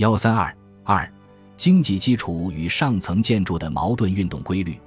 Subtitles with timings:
[0.00, 1.12] 幺三二二，
[1.58, 4.80] 经济基础与上层建筑的矛盾运动规律。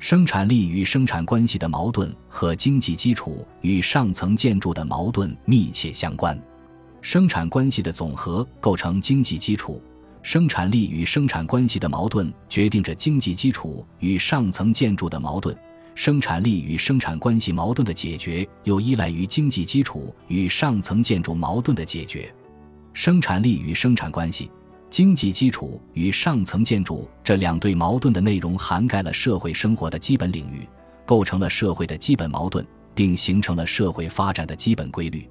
[0.00, 6.36] 生产力与生产关系的矛盾和经济基础与上层建筑的矛盾密切相关。
[7.00, 9.80] 生产关系的总和构成经济基础，
[10.24, 15.56] 生产力与生产关系的矛盾决定着经济基础与上层建筑的矛盾。
[15.94, 22.34] 生产力与生产关系矛盾的解决又依赖于经济基础与上层建筑矛盾的解决。
[22.98, 24.50] 生产力与生产关系。
[24.90, 30.68] 经济基础与上层建筑这两对矛盾的内容涵盖了社会生活的基本领域，
[31.06, 32.66] 构成了社会的基本矛盾，
[32.96, 35.30] 并形成了社会发展的基本规律。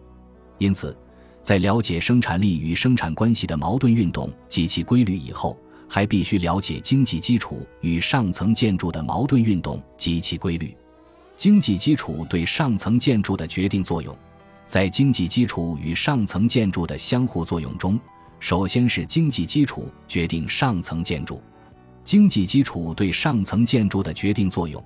[0.60, 0.98] 因此，
[1.44, 5.58] 在了解生产力与生产关系的矛盾运动及其规律以后，
[5.90, 10.74] 还必须了解经济基础与上层建筑的矛盾运动及其规律。
[11.36, 14.18] 经济基础对上层建筑的决定作用，
[14.68, 17.98] 在经济基础与上层建筑的相互作用中。
[18.40, 21.42] 首先是经济基础决定上层建筑，
[22.04, 24.84] 经济基础对上层建筑的决定作用，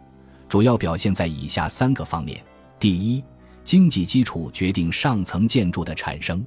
[0.47, 2.41] 主要表现在以下三个方面：
[2.79, 3.21] 第一，
[3.63, 6.45] 经济基础决定上层建筑的产生，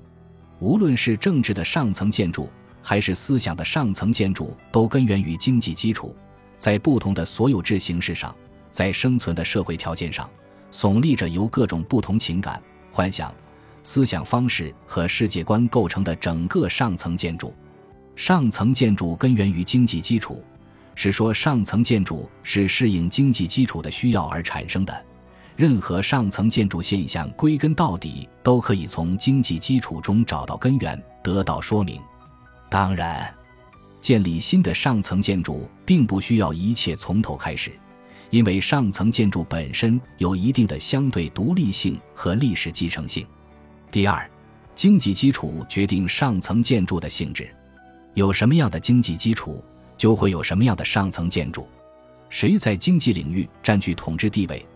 [0.60, 2.48] 无论是政治的上层建筑，
[2.80, 6.16] 还是思想的上层建筑，都根源于经济基础。
[6.56, 8.34] 在不同的所有制形式上，
[8.70, 10.30] 在生存的社会条件上，
[10.72, 12.62] 耸立着由各种不同情感、
[12.94, 13.34] 幻想。
[13.82, 17.52] 思想方式和世界观构成的整个上层建筑，
[18.16, 20.42] 上层建筑根源于经济基础，
[20.94, 25.04] 是说上层建筑是适应经济基础的需要而产生的。
[25.54, 32.00] 任何上层建筑现象，归根到底都可以从经济基础中找到根源，得到说明。
[32.70, 33.32] 当然，
[34.00, 37.70] 建立新的上层建筑并不需要一切从头开始，
[38.34, 43.24] 因为上层建筑本身有一定的相对独立性和历史继承性。
[43.92, 44.28] 第二，
[44.74, 47.48] 经济基础决定上层建筑的性质。
[48.14, 49.64] 有什么样的经济基础，
[49.96, 51.68] 就会有什么样的上层建筑。
[52.28, 54.66] 谁在经济领域占据统治地位，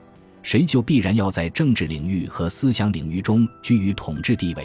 [0.40, 4.64] 谁就必然要在政治领域和思想领域中居于统治地位。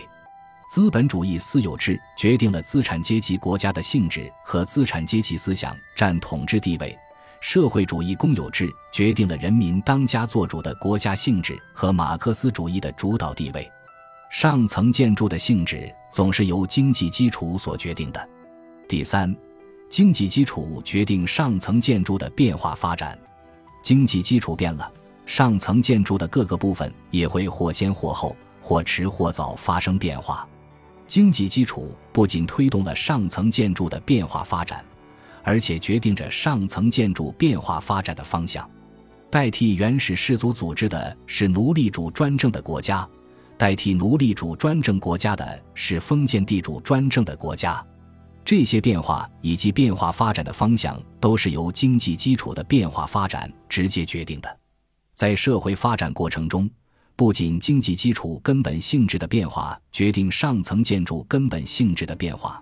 [0.69, 6.95] 资本主义私有制决定了资产阶级国家的性质和资产阶级思想占统治地位，
[7.43, 13.69] 社会主义公有制决定了人民当家作主的国家性质和马克思主义的主导地位。
[14.31, 18.29] 上层建筑的性质总是由经济基础所决定的。
[18.87, 19.35] 第三，
[19.89, 23.19] 经济基础决定上层建筑的变化发展。
[23.83, 24.89] 经济基础变了，
[25.25, 30.47] 上层建筑的各个部分也会或先或后、或迟或早发生变化。
[31.05, 34.83] 经济基础不仅推动了上层建筑的变化发展，
[35.43, 38.67] 而且决定着上层建筑变化发展的方向。
[39.29, 43.07] 代替原始氏族组织的是奴隶主专政的国家。
[43.57, 47.85] 代替奴隶主专政国家的是封建地主专政的国家，
[48.43, 54.59] 这些变化以及变化发展的方向都是由经济基础的变化发展直接决定的。
[55.13, 56.69] 在社会发展过程中，
[57.15, 62.61] 不仅经济基础根本性质的变化决定上层建筑根本性质的变化，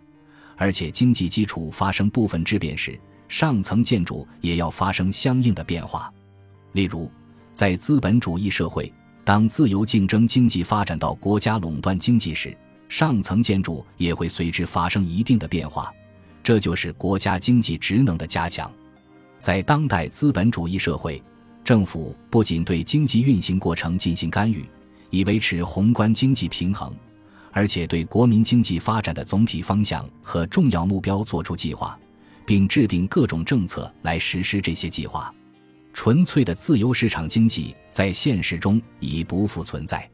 [0.62, 2.96] 而且经济基础发生部分质变时，
[3.28, 6.14] 上层建筑也要发生相应的变化。
[6.74, 7.10] 例如，
[7.52, 8.94] 在资本主义社会。
[9.24, 12.56] 当自由竞争经济发展到国家垄断经济时，
[12.90, 15.92] 上层建筑也会随之发生一定的变化，
[16.44, 18.72] 这就是国家经济职能的加强。
[19.40, 21.20] 在当代资本主义社会，
[21.64, 24.64] 政府不仅对经济运行过程进行干预，
[25.10, 26.94] 以维持宏观经济平衡，
[27.52, 31.98] 而且对国民经济发展的总体方向和重要目标作出计划，
[32.46, 35.34] 并制定各种政策来实施这些计划。
[35.94, 40.10] 纯粹的自由市场经济在现实中已不复存在。